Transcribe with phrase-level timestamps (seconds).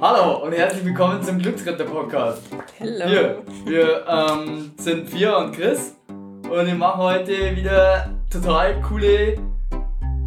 [0.00, 2.42] Hallo und herzlich willkommen zum Glücksritter-Podcast.
[2.78, 3.06] Hello.
[3.06, 9.38] Wir, wir ähm, sind Pia und Chris und wir machen heute wieder total coole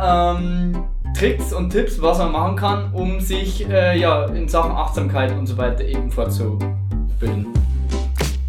[0.01, 0.83] ähm,
[1.17, 5.45] Tricks und Tipps, was man machen kann, um sich äh, ja, in Sachen Achtsamkeit und
[5.47, 7.47] so weiter eben fortzubilden.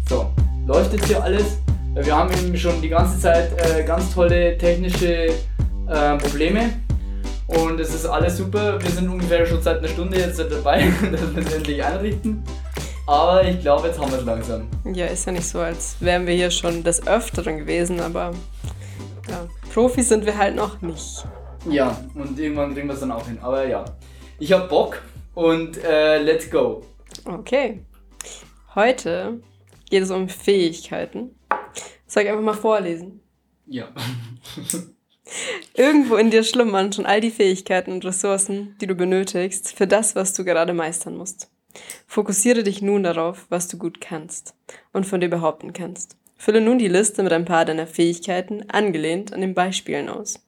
[0.07, 0.31] So,
[0.65, 1.59] läuft jetzt hier alles?
[1.95, 5.33] Wir haben eben schon die ganze Zeit äh, ganz tolle technische
[5.87, 6.73] äh, Probleme.
[7.57, 8.81] Und es ist alles super.
[8.81, 12.43] Wir sind ungefähr schon seit einer Stunde jetzt dabei, dass wir es endlich einrichten.
[13.07, 14.67] Aber ich glaube, jetzt haben wir es langsam.
[14.93, 18.33] Ja, ist ja nicht so, als wären wir hier schon des Öfteren gewesen, aber
[19.27, 21.25] ja, Profis sind wir halt noch nicht.
[21.67, 23.39] Ja, und irgendwann kriegen wir es dann auch hin.
[23.41, 23.83] Aber ja,
[24.37, 25.01] ich habe Bock
[25.33, 26.83] und äh, let's go.
[27.25, 27.83] Okay.
[28.75, 29.41] Heute
[29.89, 31.35] geht es um Fähigkeiten.
[32.05, 33.21] Soll ich einfach mal vorlesen?
[33.65, 33.87] Ja.
[35.73, 40.15] Irgendwo in dir schlummern schon all die Fähigkeiten und Ressourcen, die du benötigst für das,
[40.15, 41.49] was du gerade meistern musst.
[42.07, 44.55] Fokussiere dich nun darauf, was du gut kannst
[44.91, 46.17] und von dir behaupten kannst.
[46.37, 50.39] Fülle nun die Liste mit ein paar deiner Fähigkeiten, angelehnt an den Beispielen aus.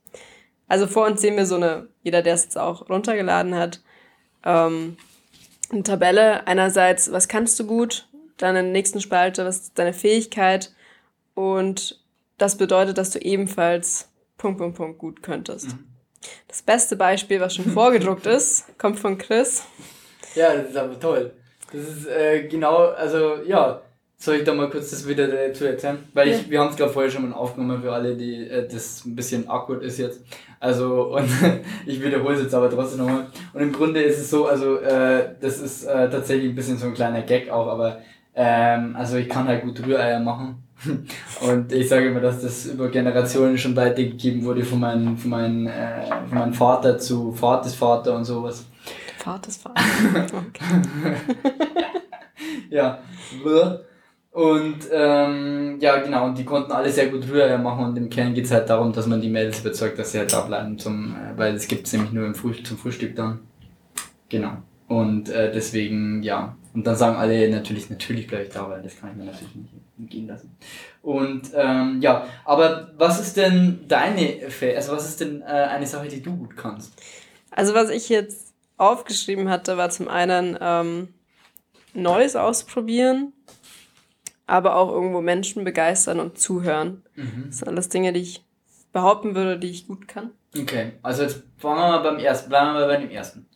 [0.67, 3.81] Also vor uns sehen wir so eine, jeder, der es jetzt auch runtergeladen hat,
[4.45, 4.97] ähm,
[5.69, 6.47] eine Tabelle.
[6.47, 10.72] Einerseits, was kannst du gut, dann in der nächsten Spalte, was ist deine Fähigkeit
[11.35, 12.00] und
[12.38, 14.10] das bedeutet, dass du ebenfalls
[14.42, 15.67] Punkt, Punkt, Punkt gut könntest.
[15.67, 15.86] Mhm.
[16.47, 19.64] Das beste Beispiel, was schon vorgedruckt ist, kommt von Chris.
[20.36, 21.31] Ja, das ist aber toll.
[21.72, 23.81] Das ist äh, genau, also ja,
[24.17, 26.00] soll ich da mal kurz das wieder dazu erzählen?
[26.14, 26.50] Weil ich, Ja.
[26.50, 29.47] wir haben es glaube vorher schon mal aufgenommen für alle, die äh, das ein bisschen
[29.47, 30.22] awkward ist jetzt.
[30.59, 31.30] Also und
[31.86, 33.28] ich wiederhole es jetzt aber trotzdem nochmal.
[33.53, 36.88] Und im Grunde ist es so, also äh, das ist äh, tatsächlich ein bisschen so
[36.88, 38.00] ein kleiner Gag auch, aber
[38.36, 40.64] ähm, also ich kann halt gut Rühreier machen.
[41.41, 45.67] Und ich sage immer, dass das über Generationen schon weitergegeben wurde von meinem, von meinem,
[45.67, 48.65] äh, von meinem Vater zu Vatesvater und sowas.
[49.17, 49.81] Vater ist Vater.
[50.25, 51.15] Okay.
[52.71, 52.99] Ja.
[54.31, 58.33] Und ähm, ja, genau, und die konnten alle sehr gut Rührei machen und im Kern
[58.33, 61.38] geht's halt darum, dass man die Mädels überzeugt, dass sie halt da bleiben, zum, äh,
[61.38, 63.39] weil es gibt's nämlich nur im Früh zum Frühstück dann.
[64.29, 64.53] Genau.
[64.91, 66.57] Und äh, deswegen, ja.
[66.74, 69.56] Und dann sagen alle natürlich, natürlich bleibe ich da, weil das kann ich mir natürlich
[69.56, 70.57] nicht entgehen lassen.
[71.02, 74.40] Und ähm, ja, aber was ist denn deine
[74.75, 76.91] also was ist denn äh, eine Sache, die du gut kannst?
[77.51, 81.13] Also was ich jetzt aufgeschrieben hatte, war zum einen ähm,
[81.94, 83.31] Neues ausprobieren,
[84.46, 87.01] aber auch irgendwo Menschen begeistern und zuhören.
[87.16, 87.46] Mhm.
[87.47, 88.44] Das sind alles Dinge, die ich
[88.91, 90.31] behaupten würde, die ich gut kann.
[90.53, 93.47] Okay, also jetzt fangen wir mal beim ersten, bleiben wir mal bei dem ersten.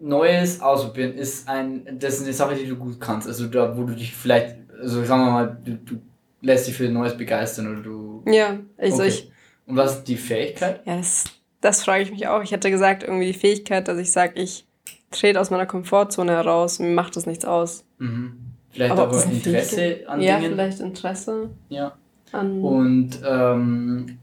[0.00, 3.26] Neues ausprobieren ist ein, das ist eine Sache, die du gut kannst.
[3.26, 6.00] Also da, wo du dich vielleicht, also sagen wir mal, du, du
[6.42, 8.22] lässt dich für Neues begeistern oder du.
[8.26, 9.08] Ja, also Okay.
[9.08, 9.30] ich,
[9.66, 10.80] Und was ist die Fähigkeit?
[10.84, 11.24] ja, das,
[11.60, 12.42] das frage ich mich auch.
[12.42, 14.66] Ich hätte gesagt, irgendwie die Fähigkeit, dass ich sage, ich
[15.10, 17.84] trete aus meiner Komfortzone heraus, mir macht das nichts aus.
[17.98, 18.36] Mhm.
[18.70, 20.52] Vielleicht Aber aber, Interesse Fähigkeit- an ja, Dingen.
[20.52, 21.92] vielleicht Interesse Ja.
[22.32, 22.60] an.
[22.62, 24.18] Und ähm,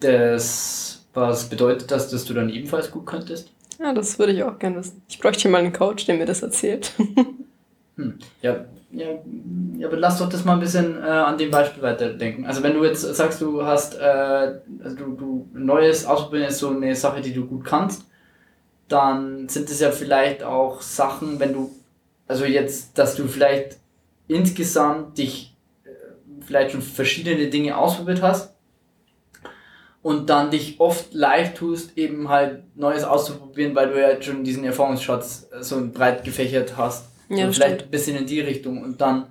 [0.00, 3.52] das, was bedeutet das, dass du dann ebenfalls gut könntest?
[3.78, 5.02] Ja, das würde ich auch gerne wissen.
[5.08, 6.92] Ich bräuchte mal einen Coach, der mir das erzählt.
[7.98, 8.18] Hm.
[8.42, 9.06] Ja, ja,
[9.78, 12.44] ja, aber lass doch das mal ein bisschen äh, an dem Beispiel weiterdenken.
[12.44, 16.68] Also wenn du jetzt sagst, du hast, äh, also du, du Neues ausprobieren ist so
[16.68, 18.04] eine Sache, die du gut kannst,
[18.88, 21.70] dann sind es ja vielleicht auch Sachen, wenn du,
[22.28, 23.78] also jetzt, dass du vielleicht
[24.28, 25.88] insgesamt dich äh,
[26.44, 28.55] vielleicht schon verschiedene Dinge ausprobiert hast
[30.06, 34.62] und dann dich oft leicht tust, eben halt Neues auszuprobieren, weil du ja schon diesen
[34.62, 37.08] Erfahrungsschatz äh, so breit gefächert hast.
[37.28, 37.88] Ja, das vielleicht stimmt.
[37.88, 39.26] ein bisschen in die Richtung und dann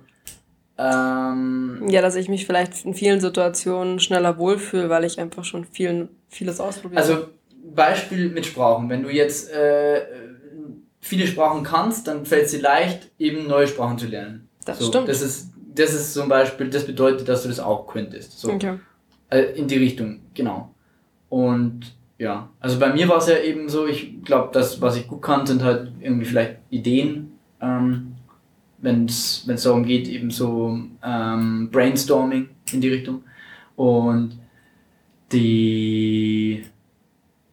[0.76, 5.64] ähm, Ja, dass ich mich vielleicht in vielen Situationen schneller wohlfühle, weil ich einfach schon
[5.64, 7.10] viel, vieles ausprobiert habe.
[7.10, 7.28] also
[7.74, 8.90] Beispiel mit Sprachen.
[8.90, 10.02] Wenn du jetzt äh,
[11.00, 14.50] viele Sprachen kannst, dann fällt es dir leicht, eben neue Sprachen zu lernen.
[14.66, 15.08] Das so, stimmt.
[15.08, 18.38] Das ist, das ist zum Beispiel, das bedeutet, dass du das auch könntest.
[18.38, 18.52] So.
[18.52, 18.78] Okay.
[19.30, 20.74] Äh, in die Richtung, genau.
[21.28, 25.06] Und ja, also bei mir war es ja eben so, ich glaube, das, was ich
[25.06, 28.16] gut kann, sind halt irgendwie vielleicht Ideen, ähm,
[28.78, 33.24] wenn es darum geht, eben so ähm, Brainstorming in die Richtung.
[33.74, 34.38] Und
[35.32, 36.64] die,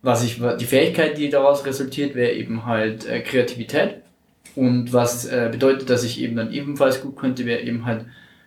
[0.01, 4.03] was ich, die Fähigkeit, die daraus resultiert, wäre eben halt äh, Kreativität.
[4.55, 8.05] Und was äh, bedeutet, dass ich eben dann ebenfalls gut könnte, wäre eben halt,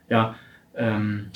[0.08, 0.36] ja,
[0.76, 1.30] ähm,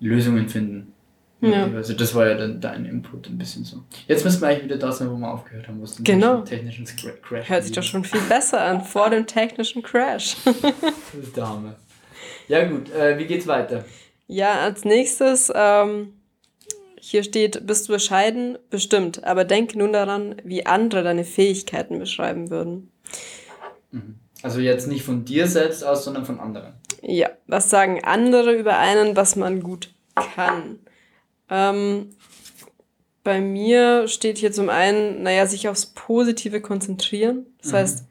[0.00, 0.92] Lösungen finden.
[1.40, 1.64] Ja.
[1.74, 3.82] Also das war ja dann dein Input ein bisschen so.
[4.06, 6.42] Jetzt müssen wir eigentlich wieder da sein, wo wir aufgehört haben, wo es den Genau.
[6.42, 6.84] technischen
[7.22, 10.36] Crash Hört sich doch schon viel besser an, vor dem technischen Crash.
[11.36, 11.76] Hammer.
[12.48, 13.84] Ja gut, äh, wie geht's weiter?
[14.26, 16.12] Ja, als nächstes, ähm,
[17.00, 18.58] hier steht, bist du bescheiden?
[18.68, 22.90] Bestimmt, aber denk nun daran, wie andere deine Fähigkeiten beschreiben würden.
[24.42, 26.74] Also jetzt nicht von dir selbst aus, sondern von anderen.
[27.02, 29.90] Ja, was sagen andere über einen, was man gut
[30.34, 30.78] kann?
[31.50, 32.10] Ähm,
[33.24, 37.46] bei mir steht hier zum einen, naja, sich aufs Positive konzentrieren.
[37.60, 37.76] Das Mhm.
[37.76, 38.04] heißt,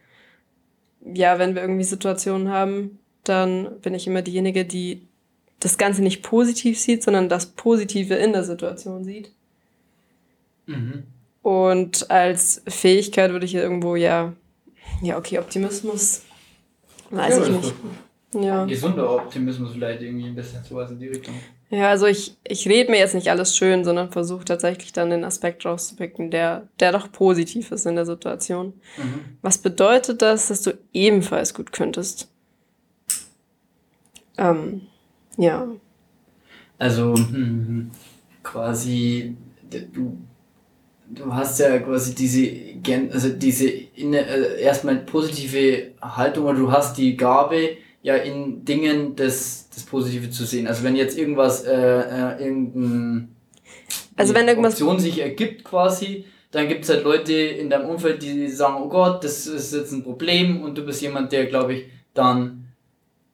[1.14, 5.02] ja, wenn wir irgendwie Situationen haben, dann bin ich immer diejenige, die
[5.60, 9.32] das Ganze nicht positiv sieht, sondern das Positive in der Situation sieht.
[10.68, 11.04] Mhm.
[11.42, 14.34] Und als Fähigkeit würde ich hier irgendwo ja,
[15.02, 16.24] ja, okay, Optimismus,
[17.10, 17.74] weiß Ja, ich das nicht.
[18.46, 18.66] Ja.
[18.66, 21.34] Gesunder Optimismus vielleicht irgendwie ein bisschen sowas in die Richtung.
[21.72, 25.24] Ja, also ich, ich rede mir jetzt nicht alles schön, sondern versuche tatsächlich dann den
[25.24, 28.74] Aspekt rauszupicken, der, der doch positiv ist in der Situation.
[28.98, 29.38] Mhm.
[29.44, 32.28] Was bedeutet das, dass du ebenfalls gut könntest?
[34.38, 34.88] Ähm,
[35.38, 35.68] ja.
[36.78, 37.92] Also hm,
[38.44, 39.36] quasi
[39.72, 40.18] d- du
[41.12, 42.50] du hast ja quasi diese
[43.12, 49.16] also diese inne, äh, erstmal positive Haltung oder du hast die Gabe ja in Dingen
[49.16, 50.68] das das Positive zu sehen.
[50.68, 53.36] Also wenn jetzt irgendwas äh, äh, irgendein
[54.16, 58.24] Also wenn irgendwas- Option sich ergibt quasi, dann gibt es halt Leute in deinem Umfeld,
[58.24, 61.74] die sagen, oh Gott, das ist jetzt ein Problem und du bist jemand, der glaube
[61.76, 62.66] ich dann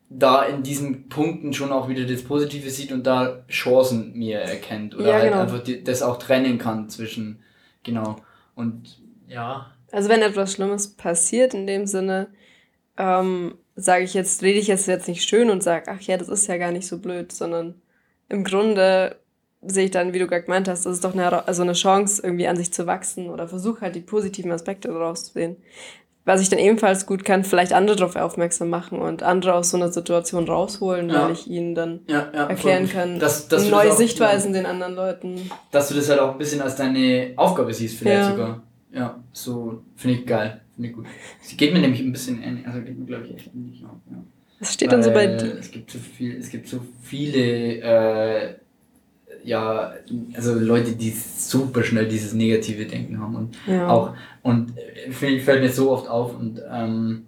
[0.09, 4.95] da in diesen Punkten schon auch wieder das Positive sieht und da Chancen mir erkennt
[4.95, 5.41] oder Ja, halt genau.
[5.41, 7.39] einfach die, das auch trennen kann zwischen,
[7.83, 8.17] genau.
[8.53, 12.27] Und ja, Also wenn etwas Schlimmes passiert in dem Sinne,
[12.97, 16.29] ähm, sage ich jetzt, rede ich jetzt jetzt nicht schön und sage, ach ja, das
[16.29, 17.75] ist ja gar nicht so blöd, sondern
[18.29, 19.17] im Grunde
[19.61, 22.21] sehe ich dann, wie du gerade gemeint hast, das ist doch eine, also eine Chance,
[22.23, 25.57] irgendwie an sich zu wachsen oder versuche halt die positiven Aspekte daraus zu sehen.
[26.23, 29.77] Was ich dann ebenfalls gut kann, vielleicht andere darauf aufmerksam machen und andere aus so
[29.77, 31.25] einer Situation rausholen, Ja.
[31.25, 32.47] weil ich ihnen dann ja, ja.
[32.47, 35.51] erklären kann, Dass, dass neue das auch, Sichtweisen den anderen Leuten.
[35.71, 38.63] Dass du das halt auch ein bisschen als deine Aufgabe siehst, vielleicht sogar.
[38.91, 40.61] Ja, so finde ich geil.
[40.75, 41.05] Finde ich gut.
[41.41, 43.89] Sie geht mir nämlich ein bisschen ähnlich, also geht mir glaube ich echt ähnlich ja.
[44.59, 45.57] Was steht dann so bei Weil dir?
[45.59, 48.55] Es gibt so viel, es gibt so viele, äh,
[49.43, 49.93] ja,
[50.33, 53.89] also Leute, die super schnell dieses negative Denken haben und Ja.
[53.89, 57.27] auch, und äh, fällt mir so oft auf und, ähm,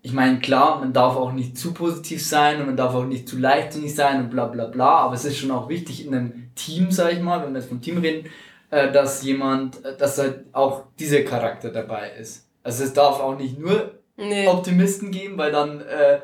[0.00, 3.28] ich meine, klar, man darf auch nicht zu positiv sein und man darf auch nicht
[3.28, 6.50] zu leichtsinnig sein und bla bla bla, aber es ist schon auch wichtig in einem
[6.54, 8.28] Team, sag ich mal, wenn wir jetzt vom Team reden,
[8.70, 12.47] äh, dass jemand, äh, dass halt auch dieser Charakter dabei ist.
[12.68, 14.46] Also es darf auch nicht nur Nee.
[14.46, 16.18] Optimisten geben, weil dann, äh,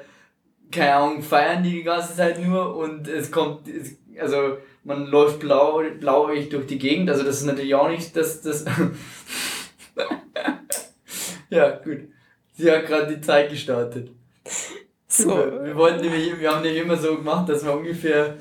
[0.71, 5.41] keine Ahnung, feiern die die ganze Zeit nur und es kommt, es, also man läuft
[5.41, 8.67] blau, blauig durch die Gegend, also das ist natürlich auch nicht das, das
[11.49, 12.01] ja, gut.
[12.53, 14.11] Sie hat gerade die Zeit gestartet.
[15.09, 15.31] So.
[15.31, 18.35] Wir, wir wollten nämlich, wir haben nämlich immer so gemacht, dass wir ungefähr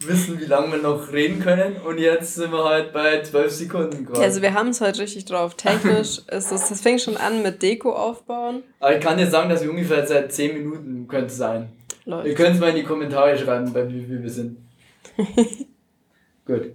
[0.00, 4.06] wissen, wie lange wir noch reden können und jetzt sind wir halt bei 12 Sekunden
[4.06, 4.20] gerade.
[4.20, 5.54] Also wir haben es heute richtig drauf.
[5.54, 8.62] Technisch ist es, das fängt schon an mit Deko aufbauen.
[8.80, 11.70] Aber ich kann dir sagen, dass wir ungefähr seit 10 Minuten könnte sein.
[12.06, 12.36] Ihr Läuft.
[12.36, 14.58] könnt es mal in die Kommentare schreiben, bei wie viel wir sind.
[16.46, 16.72] Gut.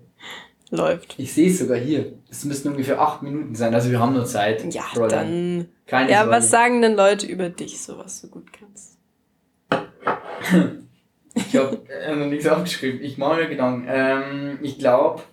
[0.70, 1.16] Läuft.
[1.18, 2.14] Ich sehe es sogar hier.
[2.30, 4.72] Es müssten ungefähr 8 Minuten sein, also wir haben nur Zeit.
[4.74, 5.10] Ja, Fräulein.
[5.10, 5.68] dann.
[5.86, 6.32] Keine Ja, Sorge.
[6.32, 8.98] was sagen denn Leute über dich, so was du gut kannst?
[11.36, 13.02] Ich habe äh, noch nichts aufgeschrieben.
[13.02, 13.88] Ich mache mir Gedanken.
[13.90, 15.24] Ähm, ich glaube,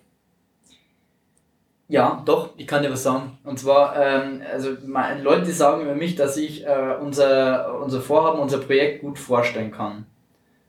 [1.88, 3.38] ja, doch, ich kann dir was sagen.
[3.42, 8.38] Und zwar, ähm, also meine Leute sagen über mich, dass ich äh, unser, unser Vorhaben,
[8.38, 10.06] unser Projekt gut vorstellen kann.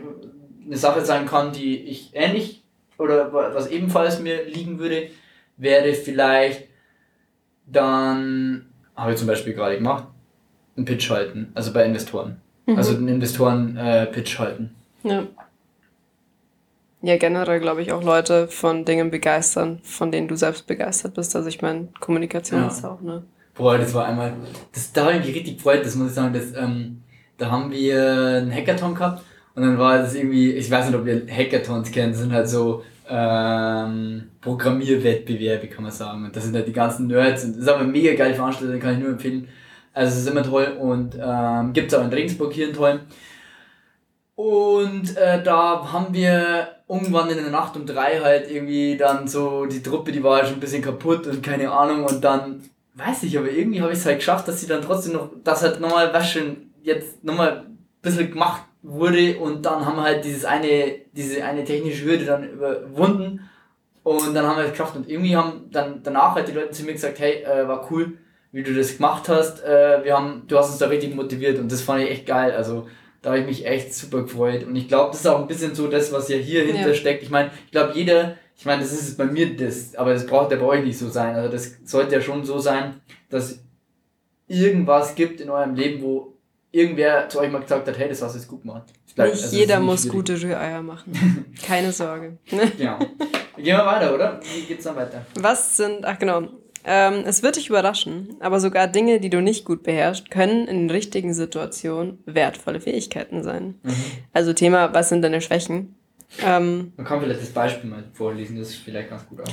[0.66, 2.62] eine Sache sein kann, die ich ähnlich
[2.98, 5.08] oder wa- was ebenfalls mir liegen würde,
[5.56, 6.68] wäre vielleicht
[7.66, 10.04] dann, habe ich zum Beispiel gerade gemacht,
[10.78, 12.36] einen Pitch halten, also bei Investoren.
[12.66, 14.74] Also einen Investoren-Pitch halten.
[15.02, 15.24] Ja.
[17.00, 21.34] Ja, generell glaube ich auch Leute von Dingen begeistern, von denen du selbst begeistert bist.
[21.36, 22.68] Also ich meine, Kommunikation Ja.
[22.68, 23.22] ist auch, ne?
[23.54, 24.34] Boah, das war einmal,
[24.72, 27.02] das, da habe ich mich richtig gefreut, das muss ich sagen, das, ähm,
[27.38, 28.02] da haben wir
[28.42, 29.22] einen Hackathon gehabt
[29.54, 32.48] und dann war das irgendwie, ich weiß nicht, ob ihr Hackathons kennt, das sind halt
[32.48, 36.26] so ähm, Programmierwettbewerbe, kann man sagen.
[36.26, 38.78] Und das sind halt die ganzen Nerds und das ist aber eine mega geile Veranstaltung,
[38.80, 39.48] kann ich nur empfehlen.
[39.92, 43.00] Also es ist immer toll und ähm, gibt es auch in Regensburg hier in toll.
[44.34, 49.66] Und äh, da haben wir irgendwann in der Nacht um drei halt irgendwie dann so
[49.66, 52.62] die Truppe, die war schon ein bisschen kaputt und keine Ahnung und dann
[52.94, 55.62] weiß nicht, aber irgendwie habe ich es halt geschafft, dass sie dann trotzdem noch, dass
[55.62, 60.24] halt nochmal was schön jetzt nochmal ein bisschen gemacht wurde und dann haben wir halt
[60.24, 63.40] dieses eine, diese eine technische Hürde dann überwunden
[64.02, 66.84] und dann haben wir es geschafft und irgendwie haben dann danach halt die Leute zu
[66.84, 68.18] mir gesagt, hey, äh, war cool,
[68.52, 71.70] wie du das gemacht hast, äh, wir haben, du hast uns da richtig motiviert und
[71.70, 72.88] das fand ich echt geil, also
[73.20, 75.74] da habe ich mich echt super gefreut und ich glaube, das ist auch ein bisschen
[75.74, 76.94] so das, was ja hier hinter ja.
[76.94, 77.22] steckt.
[77.22, 80.50] Ich meine, ich glaube, jeder, ich meine, das ist bei mir das, aber das braucht
[80.50, 83.60] ja bei euch nicht so sein, also das sollte ja schon so sein, dass
[84.46, 86.34] irgendwas gibt in eurem Leben, wo
[86.72, 88.84] irgendwer zu euch mal gesagt hat, hey, das hast du jetzt gut gemacht.
[89.14, 90.16] Bleib, nicht also jeder nicht muss schwierig.
[90.16, 91.12] gute Rühreier machen.
[91.66, 92.38] Keine Sorge.
[92.48, 92.98] genau.
[93.56, 94.40] Gehen wir weiter, oder?
[94.54, 95.26] Wie geht's dann weiter?
[95.34, 96.42] Was sind, ach genau,
[96.84, 100.78] ähm, es wird dich überraschen, aber sogar Dinge, die du nicht gut beherrschst, können in
[100.78, 103.78] den richtigen Situationen wertvolle Fähigkeiten sein.
[103.82, 103.94] Mhm.
[104.32, 105.94] Also Thema, was sind deine Schwächen?
[106.44, 109.52] Ähm, Man kann vielleicht das Beispiel mal vorlesen, das ist vielleicht ganz gut auch.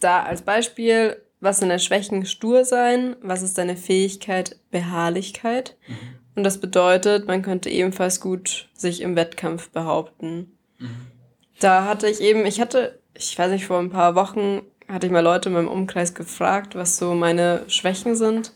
[0.00, 2.26] Da als Beispiel, was sind deine Schwächen?
[2.26, 3.16] Stur sein.
[3.22, 4.56] Was ist deine Fähigkeit?
[4.70, 5.76] Beharrlichkeit.
[5.86, 5.94] Mhm.
[6.36, 10.56] Und das bedeutet, man könnte ebenfalls gut sich im Wettkampf behaupten.
[10.78, 11.06] Mhm.
[11.60, 15.12] Da hatte ich eben, ich hatte, ich weiß nicht, vor ein paar Wochen hatte ich
[15.12, 18.52] mal Leute in meinem Umkreis gefragt, was so meine Schwächen sind.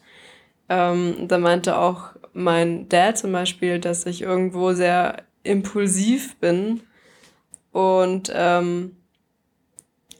[0.68, 6.80] Ähm, da meinte auch mein Dad zum Beispiel, dass ich irgendwo sehr impulsiv bin
[7.72, 8.96] und ähm,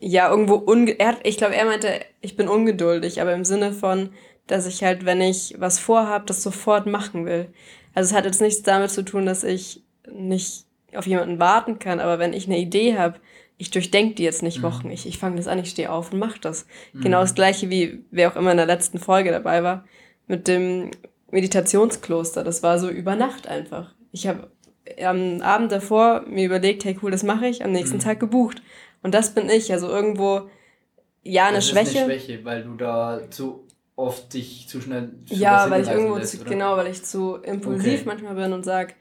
[0.00, 4.10] ja, irgendwo unge er, ich glaube, er meinte, ich bin ungeduldig, aber im Sinne von,
[4.46, 7.48] dass ich halt, wenn ich was vorhab, das sofort machen will.
[7.94, 12.00] Also es hat jetzt nichts damit zu tun, dass ich nicht auf jemanden warten kann,
[12.00, 13.18] aber wenn ich eine Idee habe,
[13.58, 14.62] ich durchdenke die jetzt nicht mhm.
[14.62, 14.90] Wochen.
[14.90, 16.66] Ich, ich fange das an, ich stehe auf und mache das.
[16.92, 17.00] Mhm.
[17.02, 19.84] Genau das gleiche wie wer auch immer in der letzten Folge dabei war,
[20.28, 20.92] mit dem
[21.30, 22.44] Meditationskloster.
[22.44, 23.94] Das war so über Nacht einfach.
[24.12, 24.50] Ich habe
[25.04, 28.02] am Abend davor mir überlegt, hey cool, das mache ich, am nächsten mhm.
[28.02, 28.62] Tag gebucht.
[29.02, 29.72] Und das bin ich.
[29.72, 30.48] Also irgendwo,
[31.22, 31.90] ja, eine das Schwäche.
[31.90, 35.10] Ist eine Schwäche, weil du da zu oft dich zu schnell.
[35.26, 38.02] Ja, weil ich irgendwo lässt, zu, genau, weil ich zu impulsiv okay.
[38.06, 38.94] manchmal bin und sag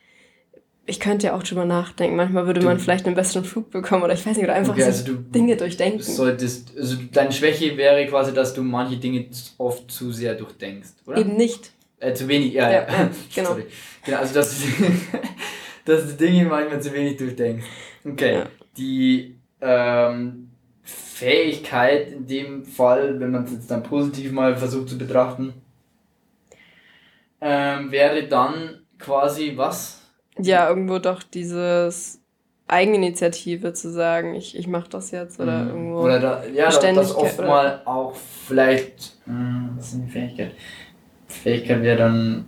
[0.87, 2.15] ich könnte ja auch drüber nachdenken.
[2.15, 4.73] Manchmal würde du, man vielleicht einen besseren Flug bekommen oder ich weiß nicht, oder einfach
[4.73, 6.01] okay, also so Dinge durchdenken.
[6.01, 9.25] Solltest, also deine Schwäche wäre quasi, dass du manche Dinge
[9.57, 11.17] oft zu sehr durchdenkst, oder?
[11.17, 11.71] Eben nicht.
[11.99, 12.87] Äh, zu wenig, ja, ja.
[12.87, 13.09] ja.
[13.35, 13.49] genau.
[13.49, 13.65] Sorry.
[14.05, 14.65] Genau, also dass du,
[15.85, 17.65] dass du Dinge manchmal zu wenig durchdenkst.
[18.05, 18.33] Okay.
[18.33, 18.45] Ja.
[18.77, 20.49] Die ähm,
[20.83, 25.53] Fähigkeit in dem Fall, wenn man es jetzt dann positiv mal versucht zu betrachten,
[27.41, 29.96] ähm, wäre dann quasi was?
[30.39, 32.21] Ja, irgendwo doch dieses
[32.67, 35.69] Eigeninitiative zu sagen, ich, ich mache das jetzt oder mhm.
[35.69, 36.01] irgendwo.
[36.01, 37.47] Oder da, ja, das oft oder?
[37.47, 40.51] mal auch vielleicht, mh, hm, was ist denn die Fähigkeit?
[41.27, 42.47] Fähigkeit wäre dann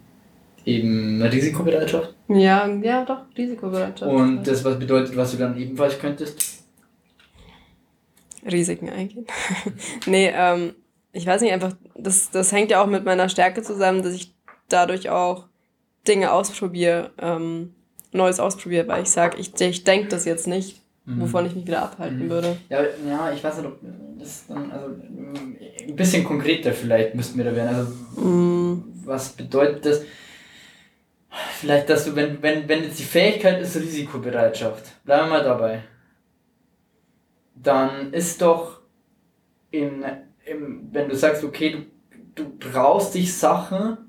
[0.65, 2.15] eben Risikobereitschaft.
[2.27, 4.11] Ja, ja, doch, Risikobereitschaft.
[4.11, 6.63] Und das was bedeutet, was du dann ebenfalls könntest?
[8.49, 9.25] Risiken eingehen.
[10.05, 10.75] nee, ähm,
[11.11, 14.33] ich weiß nicht, einfach, das, das hängt ja auch mit meiner Stärke zusammen, dass ich
[14.67, 15.47] dadurch auch
[16.07, 17.73] Dinge ausprobiere, ähm,
[18.11, 21.21] Neues ausprobiere, weil ich sage, ich, ich denke das jetzt nicht, mhm.
[21.21, 22.29] wovon ich mich wieder abhalten mhm.
[22.29, 22.57] würde.
[22.69, 23.79] Ja, ja, ich weiß nicht, ob
[24.19, 27.75] das dann, also ein bisschen konkreter vielleicht müssten wir da werden.
[27.75, 28.83] Also, mhm.
[29.05, 30.01] was bedeutet das?
[31.59, 35.83] Vielleicht, dass du, wenn, wenn, wenn jetzt die Fähigkeit ist Risikobereitschaft, bleiben wir mal dabei,
[37.55, 38.79] dann ist doch
[39.71, 40.03] in,
[40.45, 41.85] im, wenn du sagst, okay,
[42.35, 44.08] du, du traust dich Sachen,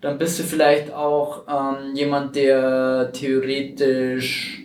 [0.00, 4.64] dann bist du vielleicht auch ähm, jemand, der theoretisch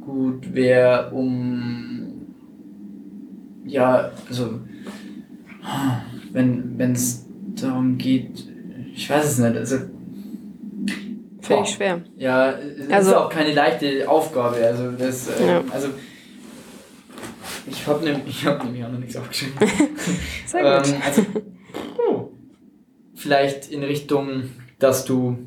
[0.00, 2.26] gut wäre, um
[3.64, 4.60] ja, also
[6.32, 8.46] wenn es darum geht,
[8.94, 9.78] ich weiß es nicht, also
[11.46, 12.02] Finde ich schwer.
[12.16, 14.56] Ja, es also, ist auch keine leichte Aufgabe.
[14.56, 15.64] Also, das, äh, ja.
[15.70, 15.88] also
[17.68, 19.56] ich habe nämlich, hab nämlich auch noch nichts aufgeschrieben.
[20.54, 21.22] Ähm, also,
[23.16, 25.38] vielleicht in Richtung, dass du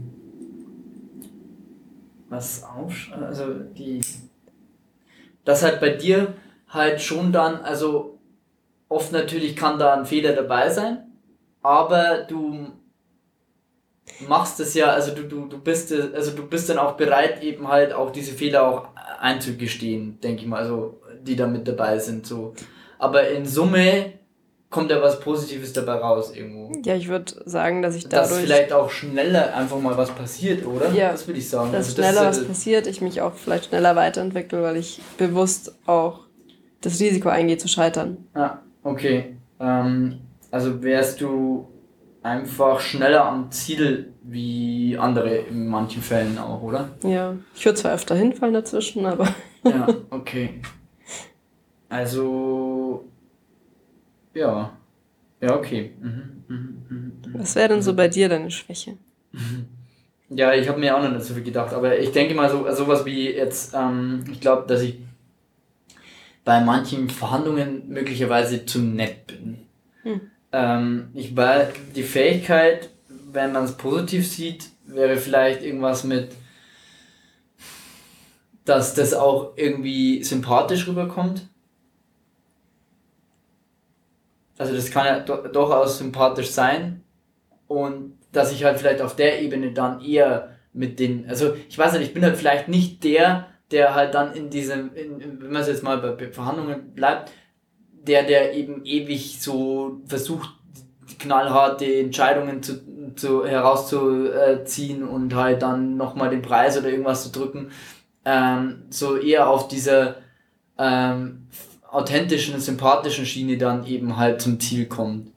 [2.27, 4.01] was auf, also die,
[5.45, 6.35] dass halt bei dir
[6.67, 8.19] halt schon dann, also
[8.87, 11.11] oft natürlich kann da ein Fehler dabei sein,
[11.61, 12.67] aber du
[14.27, 17.67] machst es ja, also du, du, du bist also du bist dann auch bereit, eben
[17.67, 18.87] halt auch diese Fehler auch
[19.19, 22.25] einzugestehen, denke ich mal, also die da mit dabei sind.
[22.25, 22.53] So.
[22.97, 24.18] Aber in Summe
[24.69, 26.71] kommt ja was Positives dabei raus irgendwo.
[26.83, 28.29] Ja, ich würde sagen, dass ich dadurch...
[28.29, 30.91] Dass vielleicht auch schneller einfach mal was passiert, oder?
[30.91, 31.11] Ja.
[31.11, 31.71] Das würde ich sagen.
[31.71, 35.75] Dass also schneller das was passiert, ich mich auch vielleicht schneller weiterentwickle, weil ich bewusst
[35.87, 36.21] auch
[36.81, 38.17] das Risiko eingehe zu scheitern.
[38.33, 39.37] Ah, okay.
[39.59, 40.21] Ähm,
[40.51, 41.67] also wärst du
[42.21, 46.89] einfach schneller am Ziel wie andere in manchen Fällen auch, oder?
[47.01, 49.27] Ja, ich würde zwar öfter hinfallen dazwischen, aber...
[49.63, 50.61] ja, okay.
[51.89, 52.78] Also
[54.39, 54.77] ja.
[55.41, 55.93] Ja, okay.
[56.01, 57.39] Mhm, mhm, mhm, mhm.
[57.39, 58.97] Was wäre denn so bei dir deine Schwäche?
[60.31, 62.71] Ja, ich habe mir auch noch nicht so viel gedacht, aber ich denke mal so
[62.71, 64.99] sowas wie jetzt, ähm, ich glaube, dass ich
[66.45, 69.57] bei manchen Verhandlungen möglicherweise zu nett bin.
[70.03, 70.21] Hm.
[70.51, 76.29] Ähm, ich weil die Fähigkeit, wenn man es positiv sieht, wäre vielleicht irgendwas mit,
[78.65, 81.48] dass das auch irgendwie sympathisch rüberkommt.
[84.59, 87.01] Also das kann ja do durchaus sympathisch sein
[87.67, 91.93] und dass ich halt vielleicht auf der Ebene dann eher mit den, also ich weiß
[91.93, 95.65] nicht, ich bin halt vielleicht nicht der, der halt dann in diesem, in, wenn man
[95.65, 97.31] jetzt mal bei Verhandlungen bleibt,
[98.05, 100.49] der, der eben ewig so versucht,
[101.19, 102.81] knallharte Entscheidungen zu,
[103.15, 107.71] zu, herauszuziehen und halt dann nochmal den Preis oder irgendwas zu drücken.
[108.25, 110.15] Ähm, so eher auf dieser
[110.77, 111.47] ähm,
[111.91, 115.31] authentischen, sympathischen Schiene dann eben halt zum Ziel kommt.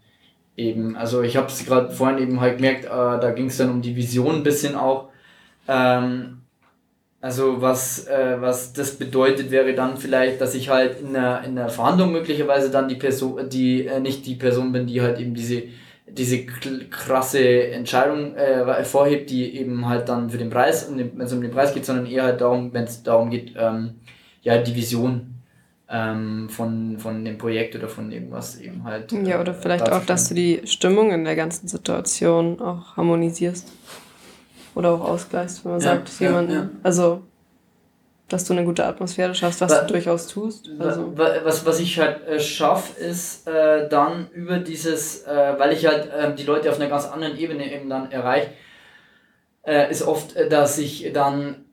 [0.56, 3.70] Eben, also ich habe es gerade vorhin eben halt gemerkt, äh, da ging es dann
[3.70, 5.08] um die Vision ein bisschen auch.
[5.66, 6.42] Ähm,
[7.22, 11.56] also was, äh, was das bedeutet, wäre dann vielleicht, dass ich halt in der, in
[11.56, 15.32] der Verhandlung möglicherweise dann die Person, die äh, nicht die Person bin, die halt eben
[15.32, 15.62] diese,
[16.06, 21.40] diese krasse Entscheidung äh, vorhebt, die eben halt dann für den Preis, wenn es um
[21.40, 24.00] den Preis geht, sondern eher halt darum, wenn es darum geht, ähm,
[24.42, 25.31] ja, die Vision
[25.92, 29.12] ähm, von, von dem Projekt oder von irgendwas eben halt.
[29.12, 33.70] Ja, oder vielleicht auch, dass du die Stimmung in der ganzen Situation auch harmonisierst.
[34.74, 36.70] Oder auch ausgleichst, wenn man ja, sagt, ja, jemanden, ja.
[36.82, 37.22] also
[38.32, 40.70] dass du eine gute Atmosphäre schaffst, was wa du durchaus tust.
[40.78, 41.12] Also.
[41.16, 46.10] Was, was ich halt äh, schaffe, ist äh, dann über dieses, äh, weil ich halt
[46.10, 48.48] äh, die Leute auf einer ganz anderen Ebene eben dann erreiche,
[49.66, 51.66] äh, ist oft, äh, dass ich dann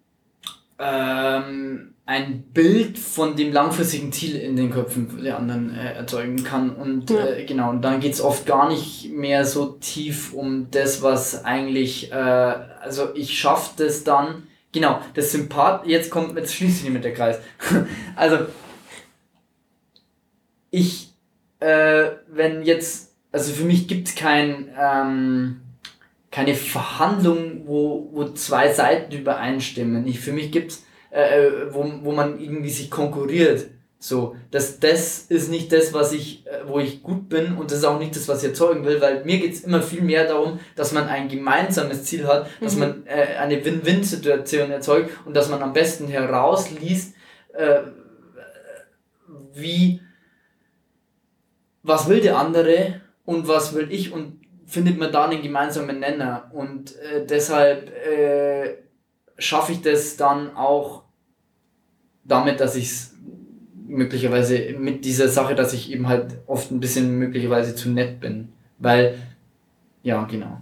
[0.80, 6.72] ähm, ein Bild von dem langfristigen Ziel in den Köpfen der anderen äh, erzeugen kann.
[6.72, 7.24] Und ja.
[7.24, 12.12] äh, genau, und dann geht's oft gar nicht mehr so tief um das, was eigentlich,
[12.12, 17.04] äh, also ich schaffe das dann, genau, das Sympath, jetzt kommt, jetzt schließe ich mit
[17.04, 17.38] der Kreis.
[18.16, 18.48] also,
[20.72, 21.12] ich,
[21.60, 25.62] äh, wenn jetzt, also für mich gibt's kein, ähm,
[26.32, 30.08] keine Verhandlung, wo, wo zwei Seiten übereinstimmen.
[30.08, 33.68] Ich, für mich gibt's äh, äh, wo, wo man irgendwie sich konkurriert.
[34.02, 37.80] So, das, das ist nicht das, was ich, äh, wo ich gut bin und das
[37.80, 40.60] ist auch nicht das, was ich erzeugen will, weil mir geht's immer viel mehr darum,
[40.76, 42.80] dass man ein gemeinsames Ziel hat, dass mhm.
[42.80, 47.14] man äh, eine Win-Win-Situation erzeugt und dass man am besten herausliest,
[47.54, 47.80] äh,
[49.54, 50.00] wie,
[51.84, 56.52] was will der andere und was will ich und findet man da einen gemeinsamen Nenner
[56.54, 58.78] und äh, deshalb äh,
[59.40, 61.04] schaffe ich das dann auch
[62.24, 63.16] damit, dass ich es
[63.88, 68.50] möglicherweise mit dieser Sache, dass ich eben halt oft ein bisschen möglicherweise zu nett bin.
[68.78, 69.18] Weil,
[70.04, 70.62] ja, genau.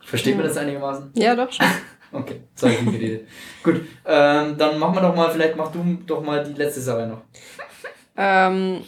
[0.00, 0.36] Versteht ja.
[0.38, 1.10] man das einigermaßen?
[1.14, 1.66] Ja, doch schon.
[2.12, 3.28] okay, so habe ich geredet.
[3.64, 7.08] Gut, ähm, dann machen wir doch mal, vielleicht mach du doch mal die letzte Sache
[7.08, 7.22] noch.
[8.16, 8.82] Ähm,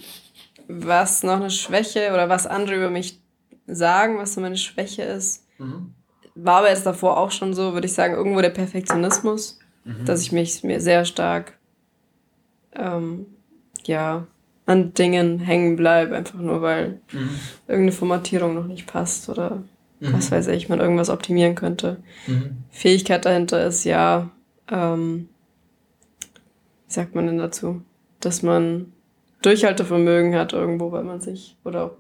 [0.69, 3.21] was noch eine Schwäche oder was andere über mich
[3.67, 5.45] sagen, was so meine Schwäche ist.
[5.59, 5.95] Mhm
[6.45, 10.05] war aber jetzt davor auch schon so, würde ich sagen, irgendwo der Perfektionismus, mhm.
[10.05, 11.59] dass ich mich mir sehr stark
[12.75, 13.27] ähm,
[13.85, 14.27] ja,
[14.67, 17.31] an Dingen hängen bleibe, einfach nur weil mhm.
[17.67, 19.63] irgendeine Formatierung noch nicht passt oder
[20.01, 20.13] mhm.
[20.13, 21.97] was weiß ich, man irgendwas optimieren könnte.
[22.27, 22.59] Mhm.
[22.71, 24.31] Fähigkeit dahinter ist ja,
[24.71, 25.29] ähm,
[26.87, 27.83] wie sagt man denn dazu,
[28.21, 28.93] dass man
[29.43, 31.97] Durchhaltevermögen hat irgendwo, weil man sich oder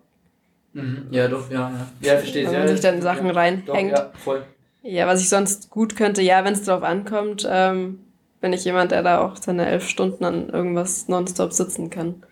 [0.72, 1.06] Mhm.
[1.10, 1.88] Ja, doch, ja, ja.
[2.00, 3.68] Ja, verstehe Wenn man ja, sich dann Sachen ja, reinhängt.
[3.68, 4.42] Doch, ja, voll.
[4.82, 8.00] Ja, was ich sonst gut könnte, ja, wenn es drauf ankommt, ähm,
[8.40, 12.22] bin ich jemand, der da auch seine elf Stunden an irgendwas nonstop sitzen kann.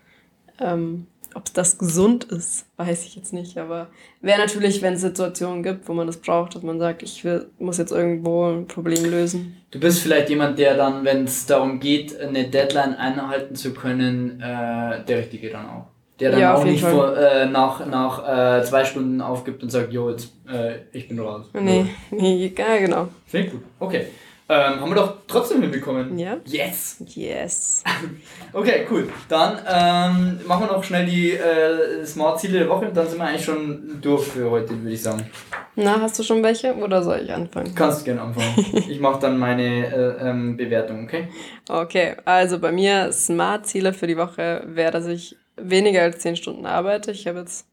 [0.59, 3.89] Ähm, ob das gesund ist, weiß ich jetzt nicht, aber
[4.21, 7.47] wäre natürlich, wenn es Situationen gibt, wo man das braucht, dass man sagt, ich will,
[7.59, 9.57] muss jetzt irgendwo ein Problem lösen.
[9.69, 14.41] Du bist vielleicht jemand, der dann, wenn es darum geht, eine Deadline einhalten zu können,
[14.41, 15.85] äh, der Richtige dann auch
[16.19, 19.93] der dann ja, auch nicht vor, äh, nach, nach äh, zwei Stunden aufgibt und sagt,
[19.93, 21.45] jo, jetzt, äh, ich bin raus.
[21.53, 23.09] Nee, nee, ja, genau.
[23.31, 23.61] Ich gut.
[23.79, 24.07] Okay.
[24.49, 26.17] Ähm, haben wir doch trotzdem hinbekommen.
[26.17, 26.37] Ja.
[26.45, 27.03] Yes.
[27.05, 27.83] Yes.
[28.53, 29.09] okay, cool.
[29.27, 33.25] Dann ähm, machen wir noch schnell die äh, Smart-Ziele der Woche und dann sind wir
[33.25, 35.29] eigentlich schon durch für heute, würde ich sagen.
[35.75, 37.75] Na, hast du schon welche oder soll ich anfangen?
[37.75, 38.55] Kannst gerne anfangen.
[38.89, 41.27] ich mache dann meine äh, ähm, Bewertung, okay?
[41.67, 46.65] Okay, also bei mir Smart-Ziele für die Woche wäre, dass ich weniger als zehn Stunden
[46.65, 47.11] arbeite.
[47.11, 47.67] Ich habe jetzt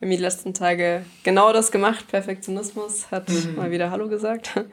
[0.00, 2.08] irgendwie die letzten Tage genau das gemacht.
[2.08, 3.54] Perfektionismus hat mhm.
[3.56, 4.52] mal wieder Hallo gesagt.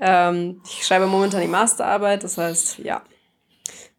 [0.00, 3.02] Ähm, ich schreibe momentan die Masterarbeit, das heißt, ja,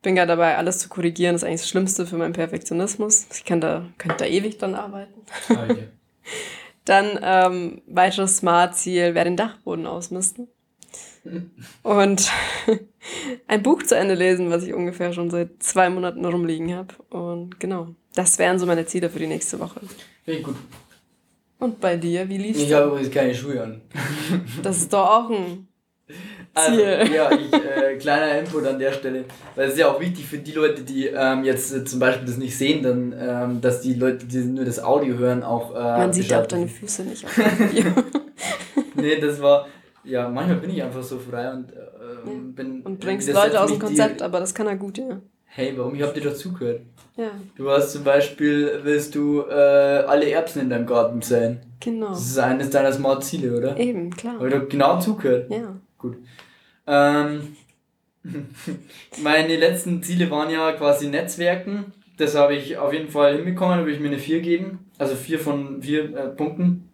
[0.01, 1.33] bin gerade dabei, alles zu korrigieren.
[1.33, 3.27] Das ist eigentlich das Schlimmste für meinen Perfektionismus.
[3.33, 5.21] Ich kann da, könnte da ewig dran arbeiten.
[5.49, 5.67] Ah,
[6.85, 10.47] Dann ähm, weiteres Smart-Ziel wäre den Dachboden ausmisten.
[11.83, 12.31] Und
[13.47, 16.93] ein Buch zu Ende lesen, was ich ungefähr schon seit zwei Monaten rumliegen habe.
[17.09, 19.79] Und genau, das wären so meine Ziele für die nächste Woche.
[20.25, 20.55] Finde ich gut.
[21.59, 22.59] Und bei dir, wie lief's?
[22.59, 23.81] Ich habe übrigens keine Schuhe an.
[24.63, 25.67] Das ist doch auch ein
[26.53, 27.09] Also, Ziel.
[27.13, 29.25] ja, ich, äh, kleiner Input an der Stelle.
[29.55, 32.25] Weil es ist ja auch wichtig für die Leute, die ähm, jetzt äh, zum Beispiel
[32.25, 35.75] das nicht sehen, dann, ähm, dass die Leute, die nur das Audio hören, auch.
[35.75, 36.67] Äh, Man sieht ja auch deine.
[36.67, 37.91] Füße nicht auf dem Video.
[38.95, 39.67] Nee, das war.
[40.03, 41.75] Ja, manchmal bin ich einfach so frei und äh,
[42.27, 42.81] ähm, bin.
[42.81, 45.21] Und bringst Leute aus dem Konzept, Die, aber das kann er gut, ja.
[45.45, 45.95] hey, warum?
[45.95, 46.81] Ich hab dir doch zugehört.
[47.17, 51.59] Ja, Du hast zum Beispiel, willst du äh, alle Erbsen in deinem Garten säen.
[51.79, 52.09] genau.
[52.09, 53.77] Das ist eines deiner Smart Ziele, oder?
[53.77, 54.41] Eben, klar.
[54.45, 55.51] Ich doch genau zugehört.
[55.51, 55.75] Ja.
[55.97, 56.17] Gut.
[56.87, 57.55] Ähm,
[59.21, 61.93] meine letzten Ziele waren ja quasi Netzwerken.
[62.17, 64.79] Das habe ich auf jeden Fall hinbekommen, da würde ich mir eine 4 geben.
[64.97, 66.88] Also 4 von 4 äh, Punkten.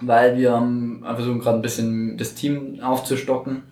[0.00, 3.62] Weil wir haben versuchen gerade ein bisschen das Team aufzustocken.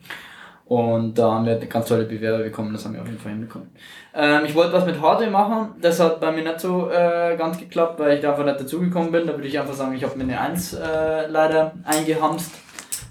[0.66, 3.68] Und da haben wir ganz tolle Bewerber bekommen, das haben wir auf jeden Fall hinbekommen.
[4.14, 7.58] Ähm, ich wollte was mit Hardware machen, das hat bei mir nicht so äh, ganz
[7.58, 9.26] geklappt, weil ich da einfach nicht dazugekommen bin.
[9.26, 12.50] Da würde ich einfach sagen, ich habe mir eine 1 äh, leider eingehamst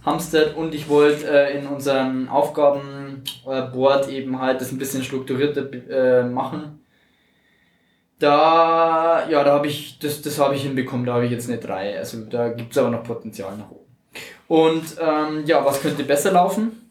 [0.04, 6.24] hamstert und ich wollte äh, in unserem Aufgabenboard eben halt das ein bisschen strukturierter äh,
[6.24, 6.83] machen.
[8.24, 11.58] Da, ja, da habe ich, das, das habe ich hinbekommen, da habe ich jetzt eine
[11.58, 11.98] 3.
[11.98, 13.84] Also da gibt es aber noch Potenzial nach oben.
[14.48, 16.90] Und ähm, ja, was könnte besser laufen?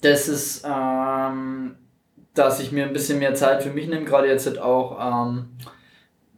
[0.00, 1.76] Das ist, ähm,
[2.34, 5.50] dass ich mir ein bisschen mehr Zeit für mich nehme, gerade jetzt halt auch, ähm,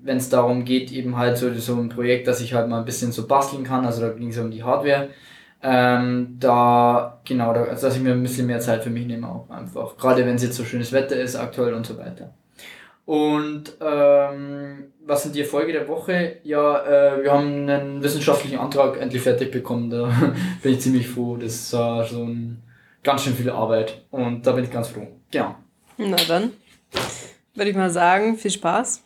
[0.03, 2.85] wenn es darum geht, eben halt so, so ein Projekt, dass ich halt mal ein
[2.85, 5.09] bisschen so basteln kann, also da ging es um die Hardware.
[5.63, 9.27] Ähm, da, genau, da, also dass ich mir ein bisschen mehr Zeit für mich nehme
[9.27, 9.97] auch einfach.
[9.97, 12.35] Gerade wenn es jetzt so schönes Wetter ist, aktuell und so weiter.
[13.07, 16.39] Und ähm, was sind die Erfolge der Woche?
[16.43, 19.91] Ja, äh, wir haben einen wissenschaftlichen Antrag endlich fertig bekommen.
[19.91, 20.07] Da
[20.63, 21.37] bin ich ziemlich froh.
[21.37, 22.63] Das war schon
[23.03, 24.03] ganz schön viel Arbeit.
[24.11, 25.07] Und da bin ich ganz froh.
[25.31, 25.55] Genau.
[25.99, 26.53] Na dann
[27.55, 29.03] würde ich mal sagen, viel Spaß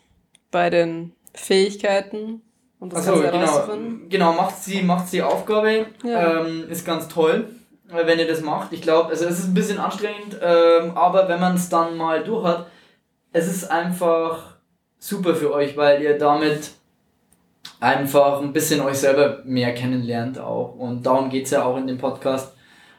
[0.51, 2.41] bei den Fähigkeiten
[2.79, 3.67] und das Achso, genau.
[4.07, 5.87] Genau, macht sie, macht die Aufgabe.
[6.03, 6.41] Ja.
[6.41, 7.49] Ähm, ist ganz toll,
[7.89, 8.71] äh, wenn ihr das macht.
[8.71, 12.23] Ich glaube, also es ist ein bisschen anstrengend, ähm, aber wenn man es dann mal
[12.23, 12.67] durch hat,
[13.31, 14.55] es ist einfach
[14.99, 16.71] super für euch, weil ihr damit
[17.79, 20.75] einfach ein bisschen euch selber mehr kennenlernt auch.
[20.75, 22.53] Und darum geht's ja auch in dem Podcast.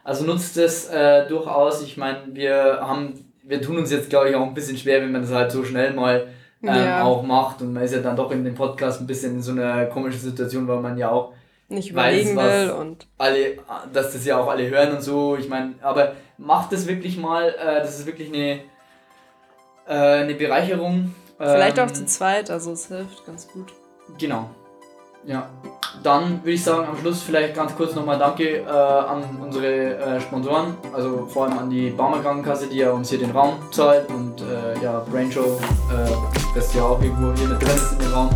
[0.04, 1.82] Also nutzt es äh, durchaus.
[1.82, 5.12] Ich meine, wir haben, wir tun uns jetzt, glaube ich, auch ein bisschen schwer, wenn
[5.12, 6.28] man das halt so schnell mal
[6.62, 7.02] ähm, Ja.
[7.04, 7.60] auch macht.
[7.62, 10.20] Und man ist ja dann doch in dem Podcast ein bisschen in so einer komischen
[10.20, 11.32] Situation, weil man ja auch
[11.68, 13.56] Nicht weiß, überlegen was- will und alle,
[13.92, 15.36] dass das ja auch alle hören und so.
[15.36, 18.60] Ich meine, aber macht das wirklich mal, äh, das ist wirklich eine,
[19.86, 21.14] äh, eine Bereicherung.
[21.38, 23.72] vielleicht Ähm, auch zu zweit, also es hilft ganz gut.
[24.18, 24.50] Genau.
[25.24, 25.48] Ja.
[26.02, 30.20] Dann würde ich sagen, am Schluss vielleicht ganz kurz nochmal Danke äh, an unsere äh,
[30.20, 34.08] Sponsoren, also vor allem an die Barmer Krankenkasse, die ja uns hier den Raum zahlt
[34.08, 36.10] und äh, ja, Brainshow, äh,
[36.54, 38.30] das ja auch irgendwo hier mit drin ist in dem Raum.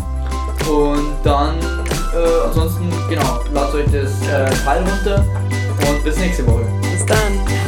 [0.69, 5.25] Und dann, äh, ansonsten, genau, lasst euch das äh, Teil runter
[5.89, 6.67] und bis nächste Woche.
[6.83, 7.64] Bis dann!